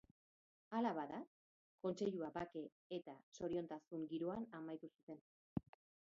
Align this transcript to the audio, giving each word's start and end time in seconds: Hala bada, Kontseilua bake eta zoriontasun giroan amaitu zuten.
Hala 0.75 0.91
bada, 0.99 1.17
Kontseilua 1.83 2.29
bake 2.37 2.63
eta 2.97 3.15
zoriontasun 3.39 4.07
giroan 4.15 4.47
amaitu 4.61 4.89
zuten. 4.95 5.21